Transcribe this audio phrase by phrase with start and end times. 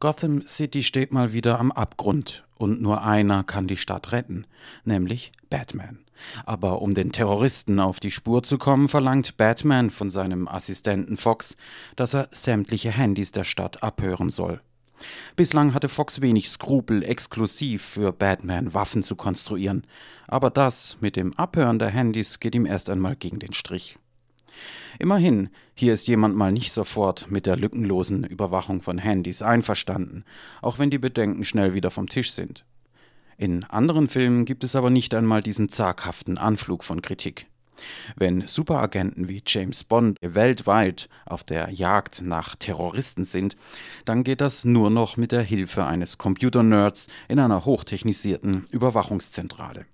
[0.00, 4.46] Gotham City steht mal wieder am Abgrund und nur einer kann die Stadt retten,
[4.84, 5.98] nämlich Batman.
[6.46, 11.56] Aber um den Terroristen auf die Spur zu kommen, verlangt Batman von seinem Assistenten Fox,
[11.96, 14.60] dass er sämtliche Handys der Stadt abhören soll.
[15.34, 19.84] Bislang hatte Fox wenig Skrupel, exklusiv für Batman Waffen zu konstruieren,
[20.28, 23.98] aber das mit dem Abhören der Handys geht ihm erst einmal gegen den Strich.
[24.98, 30.24] Immerhin, hier ist jemand mal nicht sofort mit der lückenlosen Überwachung von Handys einverstanden,
[30.62, 32.64] auch wenn die Bedenken schnell wieder vom Tisch sind.
[33.36, 37.46] In anderen Filmen gibt es aber nicht einmal diesen zaghaften Anflug von Kritik.
[38.16, 43.56] Wenn Superagenten wie James Bond weltweit auf der Jagd nach Terroristen sind,
[44.04, 49.86] dann geht das nur noch mit der Hilfe eines Computernerds in einer hochtechnisierten Überwachungszentrale.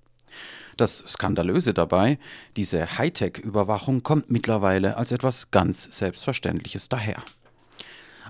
[0.76, 2.18] Das Skandalöse dabei,
[2.56, 7.22] diese Hightech-Überwachung kommt mittlerweile als etwas ganz Selbstverständliches daher.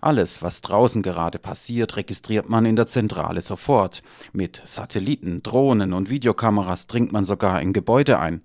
[0.04, 4.02] Alles, was draußen gerade passiert, registriert man in der Zentrale sofort.
[4.34, 8.42] Mit Satelliten, Drohnen und Videokameras dringt man sogar in Gebäude ein.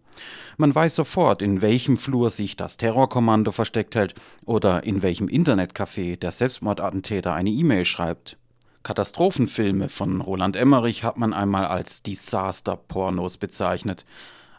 [0.55, 6.17] Man weiß sofort, in welchem Flur sich das Terrorkommando versteckt hält oder in welchem Internetcafé
[6.17, 8.37] der Selbstmordattentäter eine E-Mail schreibt.
[8.83, 14.05] Katastrophenfilme von Roland Emmerich hat man einmal als Disaster-Pornos bezeichnet.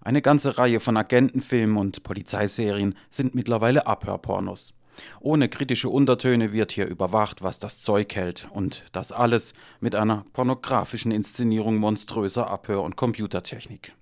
[0.03, 4.75] Eine ganze Reihe von Agentenfilmen und Polizeiserien sind mittlerweile Abhörpornos.
[5.21, 10.25] Ohne kritische Untertöne wird hier überwacht, was das Zeug hält, und das alles mit einer
[10.33, 13.95] pornografischen Inszenierung monströser Abhör- und Computertechnik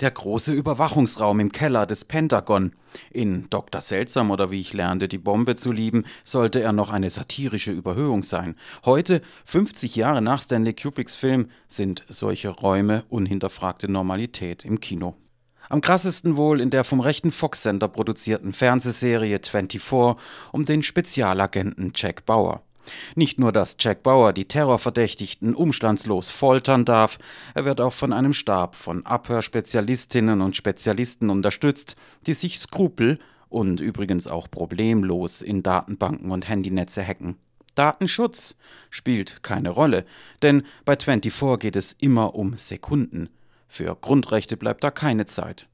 [0.00, 2.72] der große Überwachungsraum im Keller des Pentagon.
[3.10, 3.80] In Dr.
[3.80, 8.22] Seltsam oder wie ich lernte, die Bombe zu lieben, sollte er noch eine satirische Überhöhung
[8.22, 8.56] sein.
[8.84, 15.16] Heute, 50 Jahre nach Stanley Kubricks Film, sind solche Räume unhinterfragte Normalität im Kino.
[15.68, 20.16] Am krassesten wohl in der vom rechten Fox-Sender produzierten Fernsehserie 24
[20.52, 22.62] um den Spezialagenten Jack Bauer.
[23.14, 27.18] Nicht nur, dass Jack Bauer die Terrorverdächtigten umstandslos foltern darf,
[27.54, 31.96] er wird auch von einem Stab von Abhörspezialistinnen und Spezialisten unterstützt,
[32.26, 33.18] die sich Skrupel
[33.48, 37.36] und übrigens auch problemlos in Datenbanken und Handynetze hacken.
[37.74, 38.56] Datenschutz
[38.90, 40.06] spielt keine Rolle,
[40.42, 43.28] denn bei 24 geht es immer um Sekunden.
[43.68, 45.68] Für Grundrechte bleibt da keine Zeit.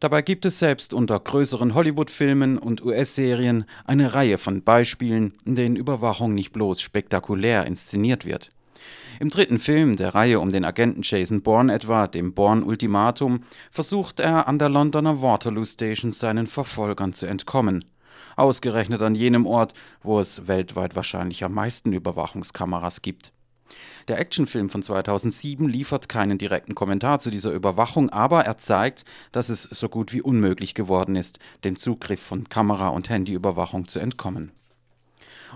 [0.00, 5.76] Dabei gibt es selbst unter größeren Hollywood-Filmen und US-Serien eine Reihe von Beispielen, in denen
[5.76, 8.50] Überwachung nicht bloß spektakulär inszeniert wird.
[9.18, 13.40] Im dritten Film der Reihe um den Agenten Jason Bourne etwa, dem Bourne-Ultimatum,
[13.70, 17.84] versucht er an der Londoner Waterloo Station seinen Verfolgern zu entkommen.
[18.36, 23.32] Ausgerechnet an jenem Ort, wo es weltweit wahrscheinlich am meisten Überwachungskameras gibt.
[24.08, 29.48] Der Actionfilm von 2007 liefert keinen direkten Kommentar zu dieser Überwachung, aber er zeigt, dass
[29.48, 34.52] es so gut wie unmöglich geworden ist, dem Zugriff von Kamera- und Handyüberwachung zu entkommen.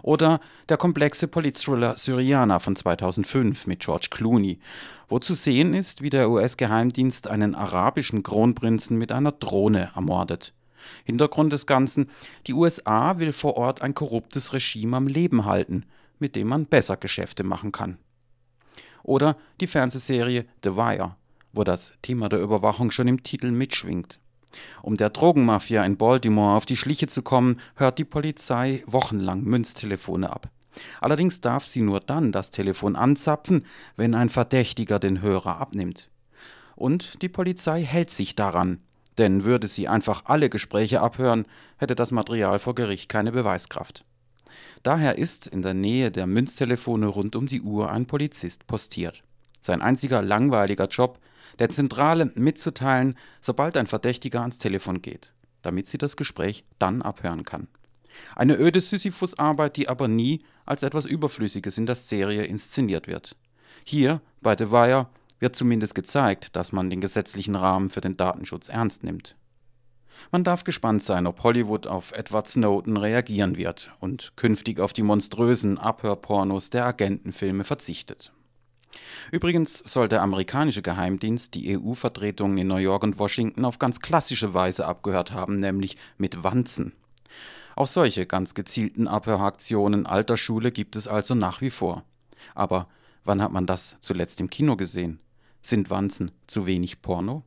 [0.03, 4.59] Oder der komplexe Politthriller Syriana von 2005 mit George Clooney,
[5.09, 10.55] wo zu sehen ist, wie der US-Geheimdienst einen arabischen Kronprinzen mit einer Drohne ermordet.
[11.05, 12.09] Hintergrund des Ganzen:
[12.47, 15.85] Die USA will vor Ort ein korruptes Regime am Leben halten
[16.21, 17.99] mit dem man besser Geschäfte machen kann.
[19.03, 21.17] Oder die Fernsehserie The Wire,
[21.53, 24.21] wo das Thema der Überwachung schon im Titel mitschwingt.
[24.83, 30.31] Um der Drogenmafia in Baltimore auf die Schliche zu kommen, hört die Polizei wochenlang Münztelefone
[30.31, 30.49] ab.
[31.01, 33.67] Allerdings darf sie nur dann das Telefon anzapfen,
[33.97, 36.11] wenn ein Verdächtiger den Hörer abnimmt.
[36.77, 38.81] Und die Polizei hält sich daran,
[39.19, 44.05] denn würde sie einfach alle Gespräche abhören, hätte das Material vor Gericht keine Beweiskraft.
[44.83, 49.23] Daher ist in der Nähe der Münztelefone rund um die Uhr ein Polizist postiert.
[49.61, 51.19] Sein einziger langweiliger Job,
[51.59, 57.45] der Zentrale mitzuteilen, sobald ein Verdächtiger ans Telefon geht, damit sie das Gespräch dann abhören
[57.45, 57.69] kann.
[58.35, 63.37] Eine öde Sisyphus-Arbeit, die aber nie als etwas Überflüssiges in der Serie inszeniert wird.
[63.85, 68.69] Hier, bei The Wire, wird zumindest gezeigt, dass man den gesetzlichen Rahmen für den Datenschutz
[68.69, 69.37] ernst nimmt.
[70.31, 75.03] Man darf gespannt sein, ob Hollywood auf Edward Snowden reagieren wird und künftig auf die
[75.03, 78.33] monströsen Abhörpornos der Agentenfilme verzichtet.
[79.31, 84.55] Übrigens soll der amerikanische Geheimdienst die EU-Vertretungen in New York und Washington auf ganz klassische
[84.55, 86.93] Weise abgehört haben, nämlich mit Wanzen.
[87.77, 92.05] Auch solche ganz gezielten Abhöraktionen alter Schule gibt es also nach wie vor.
[92.55, 92.89] Aber
[93.25, 95.21] wann hat man das zuletzt im Kino gesehen?
[95.63, 97.45] Sind Wanzen zu wenig Porno?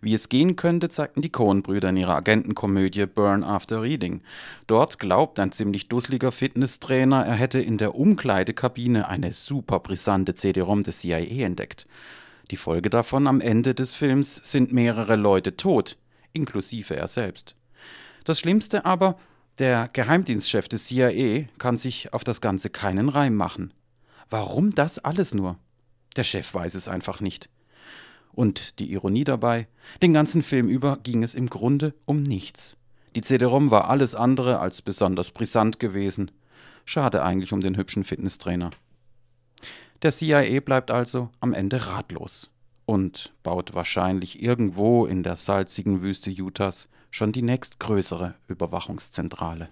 [0.00, 4.20] Wie es gehen könnte, zeigten die Coen-Brüder in ihrer Agentenkomödie Burn After Reading.
[4.66, 10.82] Dort glaubt ein ziemlich dusseliger Fitnesstrainer, er hätte in der Umkleidekabine eine super brisante CD-ROM
[10.82, 11.86] des CIA entdeckt.
[12.50, 15.96] Die Folge davon am Ende des Films sind mehrere Leute tot,
[16.32, 17.56] inklusive er selbst.
[18.24, 19.16] Das Schlimmste aber,
[19.58, 23.72] Der Geheimdienstchef des CIA kann sich auf das Ganze keinen Reim machen.
[24.28, 25.56] Warum das alles nur?
[26.16, 27.48] Der Chef weiß es einfach nicht.
[28.36, 29.66] Und die Ironie dabei,
[30.02, 32.76] den ganzen Film über ging es im Grunde um nichts.
[33.16, 36.30] Die CD-ROM war alles andere als besonders brisant gewesen.
[36.84, 38.70] Schade eigentlich um den hübschen Fitnesstrainer.
[40.02, 42.50] Der CIA bleibt also am Ende ratlos
[42.84, 49.70] und baut wahrscheinlich irgendwo in der salzigen Wüste Utahs schon die nächstgrößere Überwachungszentrale.